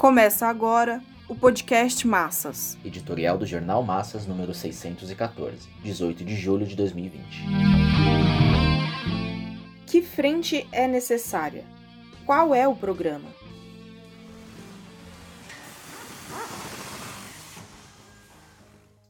Começa 0.00 0.46
agora 0.46 1.02
o 1.28 1.34
podcast 1.34 2.08
Massas. 2.08 2.78
Editorial 2.82 3.36
do 3.36 3.44
Jornal 3.44 3.82
Massas, 3.82 4.26
número 4.26 4.54
614, 4.54 5.68
18 5.82 6.24
de 6.24 6.36
julho 6.36 6.64
de 6.64 6.74
2020. 6.74 7.44
Que 9.86 10.00
frente 10.00 10.66
é 10.72 10.88
necessária? 10.88 11.66
Qual 12.24 12.54
é 12.54 12.66
o 12.66 12.74
programa? 12.74 13.28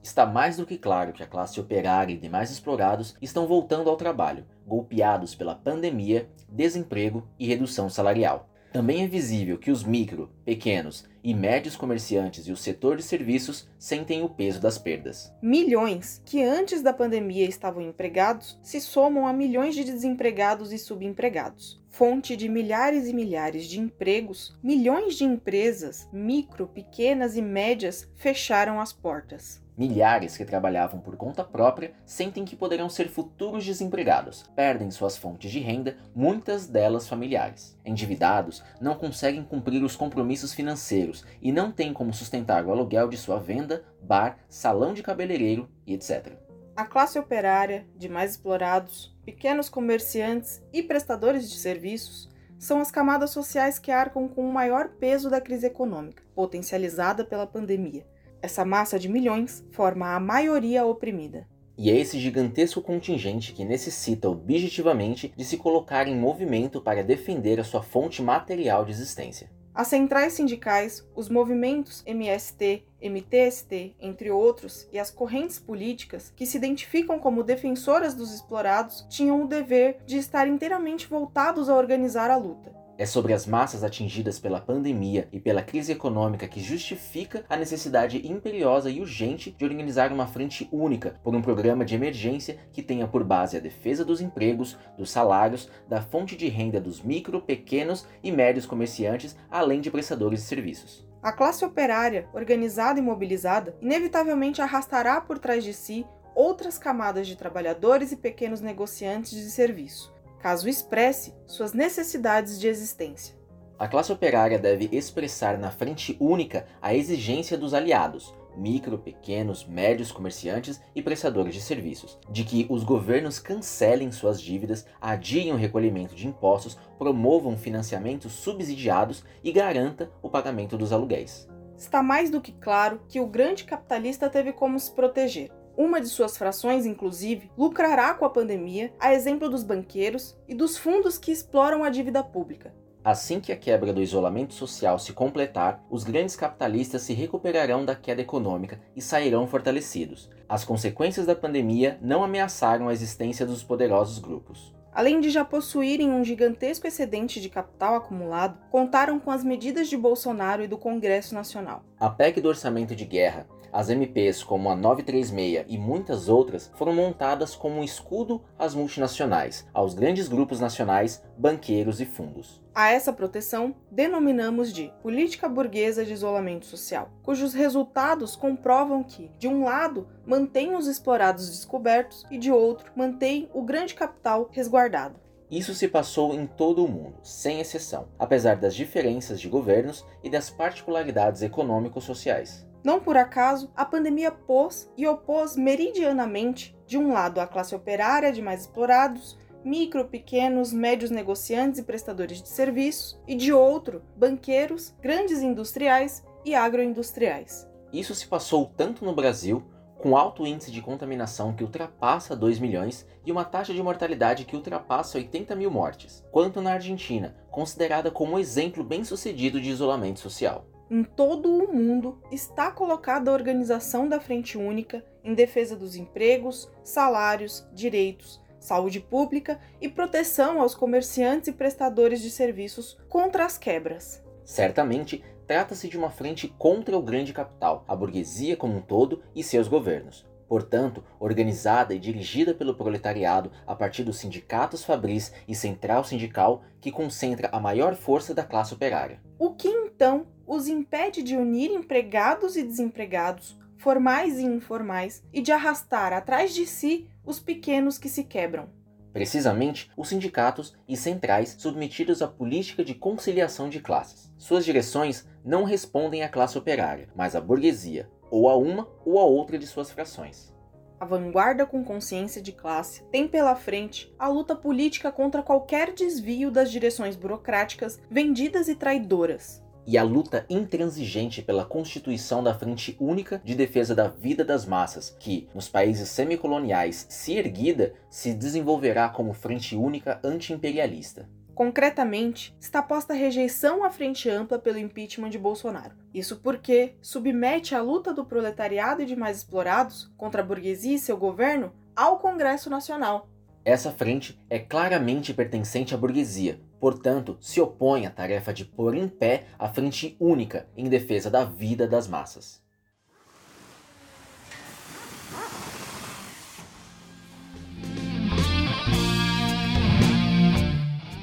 Está 0.02 0.26
mais 0.26 0.56
do 0.56 0.66
que 0.66 0.76
claro 0.76 1.12
que 1.12 1.22
a 1.22 1.26
classe 1.28 1.60
operária 1.60 2.14
e 2.14 2.18
demais 2.18 2.50
explorados 2.50 3.14
estão 3.22 3.46
voltando 3.46 3.88
ao 3.88 3.96
trabalho, 3.96 4.44
golpeados 4.66 5.36
pela 5.36 5.54
pandemia, 5.54 6.28
desemprego 6.48 7.28
e 7.38 7.46
redução 7.46 7.88
salarial. 7.88 8.49
Também 8.72 9.02
é 9.02 9.06
visível 9.08 9.58
que 9.58 9.70
os 9.70 9.82
micro, 9.82 10.30
pequenos 10.44 11.04
e 11.24 11.34
médios 11.34 11.74
comerciantes 11.76 12.46
e 12.46 12.52
o 12.52 12.56
setor 12.56 12.96
de 12.96 13.02
serviços 13.02 13.68
sentem 13.76 14.22
o 14.22 14.28
peso 14.28 14.60
das 14.60 14.78
perdas. 14.78 15.32
Milhões 15.42 16.22
que 16.24 16.42
antes 16.42 16.80
da 16.80 16.92
pandemia 16.92 17.44
estavam 17.46 17.82
empregados 17.82 18.58
se 18.62 18.80
somam 18.80 19.26
a 19.26 19.32
milhões 19.32 19.74
de 19.74 19.82
desempregados 19.82 20.72
e 20.72 20.78
subempregados. 20.78 21.80
Fonte 21.88 22.36
de 22.36 22.48
milhares 22.48 23.08
e 23.08 23.12
milhares 23.12 23.66
de 23.66 23.80
empregos, 23.80 24.56
milhões 24.62 25.16
de 25.16 25.24
empresas, 25.24 26.08
micro, 26.12 26.68
pequenas 26.68 27.36
e 27.36 27.42
médias, 27.42 28.08
fecharam 28.14 28.80
as 28.80 28.92
portas. 28.92 29.60
Milhares 29.80 30.36
que 30.36 30.44
trabalhavam 30.44 31.00
por 31.00 31.16
conta 31.16 31.42
própria 31.42 31.94
sentem 32.04 32.44
que 32.44 32.54
poderão 32.54 32.90
ser 32.90 33.08
futuros 33.08 33.64
desempregados, 33.64 34.44
perdem 34.54 34.90
suas 34.90 35.16
fontes 35.16 35.50
de 35.50 35.58
renda, 35.58 35.96
muitas 36.14 36.66
delas 36.66 37.08
familiares. 37.08 37.78
Endividados, 37.82 38.62
não 38.78 38.94
conseguem 38.94 39.42
cumprir 39.42 39.82
os 39.82 39.96
compromissos 39.96 40.52
financeiros 40.52 41.24
e 41.40 41.50
não 41.50 41.72
têm 41.72 41.94
como 41.94 42.12
sustentar 42.12 42.62
o 42.66 42.70
aluguel 42.70 43.08
de 43.08 43.16
sua 43.16 43.38
venda, 43.38 43.82
bar, 44.02 44.36
salão 44.50 44.92
de 44.92 45.02
cabeleireiro 45.02 45.66
e 45.86 45.94
etc. 45.94 46.34
A 46.76 46.84
classe 46.84 47.18
operária, 47.18 47.86
de 47.96 48.06
mais 48.06 48.32
explorados, 48.32 49.16
pequenos 49.24 49.70
comerciantes 49.70 50.62
e 50.74 50.82
prestadores 50.82 51.50
de 51.50 51.56
serviços 51.56 52.28
são 52.58 52.82
as 52.82 52.90
camadas 52.90 53.30
sociais 53.30 53.78
que 53.78 53.90
arcam 53.90 54.28
com 54.28 54.46
o 54.46 54.52
maior 54.52 54.90
peso 55.00 55.30
da 55.30 55.40
crise 55.40 55.66
econômica, 55.66 56.22
potencializada 56.34 57.24
pela 57.24 57.46
pandemia 57.46 58.04
essa 58.42 58.64
massa 58.64 58.98
de 58.98 59.08
milhões 59.08 59.64
forma 59.70 60.14
a 60.14 60.20
maioria 60.20 60.84
oprimida. 60.84 61.46
E 61.76 61.90
é 61.90 61.96
esse 61.96 62.18
gigantesco 62.18 62.82
contingente 62.82 63.52
que 63.52 63.64
necessita 63.64 64.28
objetivamente 64.28 65.32
de 65.34 65.44
se 65.44 65.56
colocar 65.56 66.06
em 66.06 66.14
movimento 66.14 66.80
para 66.80 67.02
defender 67.02 67.58
a 67.58 67.64
sua 67.64 67.82
fonte 67.82 68.20
material 68.20 68.84
de 68.84 68.90
existência. 68.90 69.50
As 69.72 69.86
centrais 69.86 70.32
sindicais, 70.32 71.06
os 71.14 71.28
movimentos 71.28 72.02
MST, 72.04 72.84
MTST, 73.00 73.94
entre 74.00 74.30
outros, 74.30 74.88
e 74.92 74.98
as 74.98 75.10
correntes 75.10 75.58
políticas 75.58 76.32
que 76.36 76.44
se 76.44 76.56
identificam 76.58 77.18
como 77.18 77.44
defensoras 77.44 78.12
dos 78.12 78.34
explorados 78.34 79.06
tinham 79.08 79.42
o 79.42 79.46
dever 79.46 79.98
de 80.04 80.18
estar 80.18 80.48
inteiramente 80.48 81.06
voltados 81.06 81.68
a 81.68 81.76
organizar 81.76 82.30
a 82.30 82.36
luta. 82.36 82.79
É 83.00 83.06
sobre 83.06 83.32
as 83.32 83.46
massas 83.46 83.82
atingidas 83.82 84.38
pela 84.38 84.60
pandemia 84.60 85.26
e 85.32 85.40
pela 85.40 85.62
crise 85.62 85.90
econômica 85.90 86.46
que 86.46 86.60
justifica 86.60 87.46
a 87.48 87.56
necessidade 87.56 88.30
imperiosa 88.30 88.90
e 88.90 89.00
urgente 89.00 89.56
de 89.56 89.64
organizar 89.64 90.12
uma 90.12 90.26
frente 90.26 90.68
única 90.70 91.18
por 91.24 91.34
um 91.34 91.40
programa 91.40 91.82
de 91.82 91.94
emergência 91.94 92.58
que 92.70 92.82
tenha 92.82 93.08
por 93.08 93.24
base 93.24 93.56
a 93.56 93.60
defesa 93.60 94.04
dos 94.04 94.20
empregos, 94.20 94.76
dos 94.98 95.10
salários, 95.10 95.70
da 95.88 96.02
fonte 96.02 96.36
de 96.36 96.46
renda 96.48 96.78
dos 96.78 97.00
micro, 97.00 97.40
pequenos 97.40 98.06
e 98.22 98.30
médios 98.30 98.66
comerciantes, 98.66 99.34
além 99.50 99.80
de 99.80 99.90
prestadores 99.90 100.40
de 100.40 100.46
serviços. 100.46 101.02
A 101.22 101.32
classe 101.32 101.64
operária, 101.64 102.28
organizada 102.34 102.98
e 102.98 103.02
mobilizada, 103.02 103.74
inevitavelmente 103.80 104.60
arrastará 104.60 105.22
por 105.22 105.38
trás 105.38 105.64
de 105.64 105.72
si 105.72 106.04
outras 106.34 106.76
camadas 106.76 107.26
de 107.26 107.34
trabalhadores 107.34 108.12
e 108.12 108.16
pequenos 108.16 108.60
negociantes 108.60 109.32
de 109.32 109.50
serviço, 109.50 110.12
caso 110.40 110.68
expresse 110.68 111.34
suas 111.46 111.72
necessidades 111.72 112.58
de 112.58 112.66
existência. 112.66 113.38
A 113.78 113.88
classe 113.88 114.12
operária 114.12 114.58
deve 114.58 114.88
expressar 114.92 115.58
na 115.58 115.70
frente 115.70 116.16
única 116.20 116.66
a 116.82 116.94
exigência 116.94 117.56
dos 117.56 117.72
aliados, 117.72 118.34
micro, 118.56 118.98
pequenos, 118.98 119.66
médios 119.66 120.12
comerciantes 120.12 120.80
e 120.94 121.02
prestadores 121.02 121.54
de 121.54 121.60
serviços, 121.60 122.18
de 122.30 122.44
que 122.44 122.66
os 122.68 122.84
governos 122.84 123.38
cancelem 123.38 124.12
suas 124.12 124.40
dívidas, 124.40 124.86
adiem 125.00 125.52
o 125.52 125.56
recolhimento 125.56 126.14
de 126.14 126.26
impostos, 126.26 126.76
promovam 126.98 127.56
financiamentos 127.56 128.32
subsidiados 128.32 129.24
e 129.42 129.52
garanta 129.52 130.10
o 130.20 130.28
pagamento 130.28 130.76
dos 130.76 130.92
aluguéis. 130.92 131.48
Está 131.76 132.02
mais 132.02 132.28
do 132.28 132.40
que 132.40 132.52
claro 132.52 133.00
que 133.08 133.20
o 133.20 133.26
grande 133.26 133.64
capitalista 133.64 134.28
teve 134.28 134.52
como 134.52 134.78
se 134.78 134.90
proteger 134.90 135.50
uma 135.80 135.98
de 135.98 136.08
suas 136.08 136.36
frações, 136.36 136.84
inclusive, 136.84 137.50
lucrará 137.56 138.12
com 138.12 138.26
a 138.26 138.30
pandemia, 138.30 138.92
a 139.00 139.14
exemplo 139.14 139.48
dos 139.48 139.64
banqueiros 139.64 140.36
e 140.46 140.54
dos 140.54 140.76
fundos 140.76 141.16
que 141.16 141.32
exploram 141.32 141.82
a 141.82 141.88
dívida 141.88 142.22
pública. 142.22 142.74
Assim 143.02 143.40
que 143.40 143.50
a 143.50 143.56
quebra 143.56 143.90
do 143.90 144.02
isolamento 144.02 144.52
social 144.52 144.98
se 144.98 145.14
completar, 145.14 145.82
os 145.88 146.04
grandes 146.04 146.36
capitalistas 146.36 147.00
se 147.00 147.14
recuperarão 147.14 147.82
da 147.82 147.94
queda 147.94 148.20
econômica 148.20 148.78
e 148.94 149.00
sairão 149.00 149.46
fortalecidos. 149.46 150.28
As 150.46 150.64
consequências 150.64 151.24
da 151.24 151.34
pandemia 151.34 151.98
não 152.02 152.22
ameaçaram 152.22 152.88
a 152.88 152.92
existência 152.92 153.46
dos 153.46 153.64
poderosos 153.64 154.18
grupos. 154.18 154.74
Além 154.92 155.18
de 155.18 155.30
já 155.30 155.46
possuírem 155.46 156.10
um 156.10 156.22
gigantesco 156.22 156.86
excedente 156.86 157.40
de 157.40 157.48
capital 157.48 157.94
acumulado, 157.94 158.58
contaram 158.70 159.18
com 159.18 159.30
as 159.30 159.42
medidas 159.42 159.88
de 159.88 159.96
Bolsonaro 159.96 160.62
e 160.62 160.68
do 160.68 160.76
Congresso 160.76 161.34
Nacional. 161.34 161.82
A 161.98 162.10
PEC 162.10 162.40
do 162.42 162.48
orçamento 162.48 162.94
de 162.94 163.06
guerra 163.06 163.46
as 163.72 163.90
MPs, 163.90 164.42
como 164.42 164.70
a 164.70 164.76
936 164.76 165.64
e 165.68 165.78
muitas 165.78 166.28
outras, 166.28 166.70
foram 166.74 166.92
montadas 166.92 167.54
como 167.54 167.76
um 167.76 167.84
escudo 167.84 168.42
às 168.58 168.74
multinacionais, 168.74 169.66
aos 169.72 169.94
grandes 169.94 170.28
grupos 170.28 170.60
nacionais, 170.60 171.22
banqueiros 171.36 172.00
e 172.00 172.06
fundos. 172.06 172.60
A 172.74 172.90
essa 172.90 173.12
proteção 173.12 173.74
denominamos 173.90 174.72
de 174.72 174.92
política 175.02 175.48
burguesa 175.48 176.04
de 176.04 176.12
isolamento 176.12 176.66
social, 176.66 177.10
cujos 177.22 177.52
resultados 177.52 178.36
comprovam 178.36 179.02
que, 179.02 179.30
de 179.38 179.48
um 179.48 179.64
lado, 179.64 180.06
mantém 180.24 180.74
os 180.74 180.86
explorados 180.86 181.48
descobertos 181.48 182.24
e, 182.30 182.38
de 182.38 182.52
outro, 182.52 182.92
mantém 182.94 183.50
o 183.52 183.62
grande 183.62 183.94
capital 183.94 184.48
resguardado. 184.52 185.18
Isso 185.50 185.74
se 185.74 185.88
passou 185.88 186.32
em 186.32 186.46
todo 186.46 186.84
o 186.84 186.88
mundo, 186.88 187.18
sem 187.24 187.58
exceção, 187.58 188.06
apesar 188.16 188.54
das 188.54 188.72
diferenças 188.72 189.40
de 189.40 189.48
governos 189.48 190.06
e 190.22 190.30
das 190.30 190.48
particularidades 190.48 191.42
econômico-sociais. 191.42 192.64
Não 192.82 192.98
por 192.98 193.16
acaso, 193.16 193.70
a 193.76 193.84
pandemia 193.84 194.30
pôs 194.30 194.90
e 194.96 195.06
opôs 195.06 195.54
meridianamente, 195.54 196.76
de 196.86 196.96
um 196.96 197.12
lado, 197.12 197.40
a 197.40 197.46
classe 197.46 197.74
operária 197.74 198.32
de 198.32 198.40
mais 198.40 198.62
explorados, 198.62 199.38
micro, 199.62 200.06
pequenos, 200.06 200.72
médios 200.72 201.10
negociantes 201.10 201.78
e 201.78 201.82
prestadores 201.82 202.42
de 202.42 202.48
serviços, 202.48 203.20
e 203.28 203.34
de 203.34 203.52
outro, 203.52 204.02
banqueiros, 204.16 204.94
grandes 205.00 205.42
industriais 205.42 206.24
e 206.44 206.54
agroindustriais. 206.54 207.68
Isso 207.92 208.14
se 208.14 208.26
passou 208.26 208.72
tanto 208.74 209.04
no 209.04 209.14
Brasil, 209.14 209.62
com 209.98 210.16
alto 210.16 210.46
índice 210.46 210.70
de 210.70 210.80
contaminação 210.80 211.52
que 211.52 211.62
ultrapassa 211.62 212.34
2 212.34 212.58
milhões 212.58 213.06
e 213.26 213.30
uma 213.30 213.44
taxa 213.44 213.74
de 213.74 213.82
mortalidade 213.82 214.46
que 214.46 214.56
ultrapassa 214.56 215.18
80 215.18 215.54
mil 215.54 215.70
mortes, 215.70 216.24
quanto 216.32 216.62
na 216.62 216.72
Argentina, 216.72 217.36
considerada 217.50 218.10
como 218.10 218.32
um 218.32 218.38
exemplo 218.38 218.82
bem 218.82 219.04
sucedido 219.04 219.60
de 219.60 219.68
isolamento 219.68 220.20
social 220.20 220.69
em 220.90 221.04
todo 221.04 221.48
o 221.48 221.72
mundo 221.72 222.20
está 222.32 222.70
colocada 222.70 223.30
a 223.30 223.34
organização 223.34 224.08
da 224.08 224.18
Frente 224.18 224.58
Única 224.58 225.04
em 225.22 225.34
defesa 225.34 225.76
dos 225.76 225.94
empregos, 225.94 226.68
salários, 226.82 227.64
direitos, 227.72 228.42
saúde 228.58 228.98
pública 228.98 229.60
e 229.80 229.88
proteção 229.88 230.60
aos 230.60 230.74
comerciantes 230.74 231.48
e 231.48 231.52
prestadores 231.52 232.20
de 232.20 232.30
serviços 232.30 232.98
contra 233.08 233.46
as 233.46 233.56
quebras. 233.56 234.22
Certamente, 234.44 235.22
trata-se 235.46 235.88
de 235.88 235.96
uma 235.96 236.10
frente 236.10 236.48
contra 236.58 236.98
o 236.98 237.02
grande 237.02 237.32
capital, 237.32 237.84
a 237.86 237.94
burguesia 237.94 238.56
como 238.56 238.78
um 238.78 238.82
todo 238.82 239.22
e 239.34 239.44
seus 239.44 239.68
governos. 239.68 240.28
Portanto, 240.48 241.04
organizada 241.20 241.94
e 241.94 241.98
dirigida 242.00 242.52
pelo 242.52 242.74
proletariado 242.74 243.52
a 243.64 243.76
partir 243.76 244.02
dos 244.02 244.18
sindicatos 244.18 244.84
fabris 244.84 245.32
e 245.46 245.54
central 245.54 246.02
sindical 246.02 246.64
que 246.80 246.90
concentra 246.90 247.48
a 247.52 247.60
maior 247.60 247.94
força 247.94 248.34
da 248.34 248.42
classe 248.42 248.74
operária. 248.74 249.20
O 249.38 249.54
que 249.54 249.68
então 249.68 250.26
os 250.50 250.66
impede 250.66 251.22
de 251.22 251.36
unir 251.36 251.70
empregados 251.70 252.56
e 252.56 252.64
desempregados, 252.64 253.56
formais 253.76 254.36
e 254.36 254.42
informais, 254.42 255.22
e 255.32 255.40
de 255.40 255.52
arrastar 255.52 256.12
atrás 256.12 256.52
de 256.52 256.66
si 256.66 257.08
os 257.24 257.38
pequenos 257.38 257.96
que 257.96 258.08
se 258.08 258.24
quebram. 258.24 258.68
Precisamente 259.12 259.88
os 259.96 260.08
sindicatos 260.08 260.76
e 260.88 260.96
centrais 260.96 261.54
submetidos 261.56 262.20
à 262.20 262.26
política 262.26 262.82
de 262.82 262.96
conciliação 262.96 263.68
de 263.68 263.78
classes. 263.78 264.32
Suas 264.36 264.64
direções 264.64 265.24
não 265.44 265.62
respondem 265.62 266.24
à 266.24 266.28
classe 266.28 266.58
operária, 266.58 267.08
mas 267.14 267.36
à 267.36 267.40
burguesia, 267.40 268.10
ou 268.28 268.48
a 268.48 268.56
uma 268.56 268.88
ou 269.04 269.20
a 269.20 269.24
outra 269.24 269.56
de 269.56 269.68
suas 269.68 269.92
frações. 269.92 270.52
A 270.98 271.04
vanguarda 271.04 271.64
com 271.64 271.84
consciência 271.84 272.42
de 272.42 272.50
classe 272.50 273.04
tem 273.04 273.28
pela 273.28 273.54
frente 273.54 274.12
a 274.18 274.26
luta 274.26 274.56
política 274.56 275.12
contra 275.12 275.44
qualquer 275.44 275.92
desvio 275.92 276.50
das 276.50 276.72
direções 276.72 277.14
burocráticas 277.14 278.00
vendidas 278.10 278.66
e 278.66 278.74
traidoras 278.74 279.62
e 279.90 279.98
a 279.98 280.04
luta 280.04 280.46
intransigente 280.48 281.42
pela 281.42 281.64
constituição 281.64 282.44
da 282.44 282.54
Frente 282.54 282.96
Única 283.00 283.42
de 283.44 283.56
Defesa 283.56 283.92
da 283.92 284.06
Vida 284.06 284.44
das 284.44 284.64
Massas, 284.64 285.16
que, 285.18 285.48
nos 285.52 285.68
países 285.68 286.08
semicoloniais, 286.10 287.06
se 287.08 287.34
erguida, 287.34 287.92
se 288.08 288.32
desenvolverá 288.32 289.08
como 289.08 289.32
Frente 289.32 289.74
Única 289.74 290.20
anti-imperialista. 290.22 291.28
Concretamente, 291.56 292.56
está 292.60 292.80
posta 292.80 293.14
a 293.14 293.16
rejeição 293.16 293.82
à 293.82 293.90
frente 293.90 294.30
ampla 294.30 294.60
pelo 294.60 294.78
impeachment 294.78 295.28
de 295.28 295.38
Bolsonaro. 295.40 295.96
Isso 296.14 296.36
porque 296.36 296.94
submete 297.02 297.74
a 297.74 297.82
luta 297.82 298.14
do 298.14 298.24
proletariado 298.24 299.02
e 299.02 299.06
de 299.06 299.16
mais 299.16 299.38
explorados 299.38 300.08
contra 300.16 300.40
a 300.40 300.44
burguesia 300.44 300.94
e 300.94 301.00
seu 301.00 301.16
governo 301.16 301.72
ao 301.96 302.20
Congresso 302.20 302.70
Nacional. 302.70 303.28
Essa 303.64 303.90
frente 303.90 304.40
é 304.48 304.60
claramente 304.60 305.34
pertencente 305.34 305.96
à 305.96 305.98
burguesia, 305.98 306.60
portanto, 306.80 307.36
se 307.40 307.60
opõe 307.60 308.06
à 308.06 308.10
tarefa 308.10 308.52
de 308.52 308.64
pôr 308.64 308.94
em 308.94 309.06
pé 309.06 309.46
a 309.58 309.68
frente 309.68 310.16
única 310.18 310.66
em 310.76 310.88
defesa 310.88 311.30
da 311.30 311.44
vida 311.44 311.86
das 311.86 312.08
massas. 312.08 312.60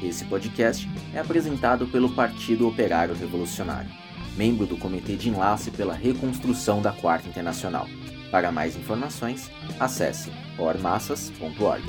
Esse 0.02 0.24
podcast 0.26 0.88
é 1.14 1.20
apresentado 1.20 1.88
pelo 1.88 2.16
Partido 2.16 2.68
Operário 2.68 3.14
Revolucionário, 3.14 3.92
membro 4.38 4.66
do 4.66 4.78
Comitê 4.78 5.16
de 5.16 5.30
Enlace 5.30 5.70
pela 5.72 5.94
Reconstrução 5.94 6.82
da 6.82 6.94
Quarta 6.94 7.28
Internacional. 7.28 7.88
Para 8.32 8.52
mais 8.52 8.76
informações, 8.76 9.50
acesse 9.80 10.32
ormassas.org. 10.58 11.84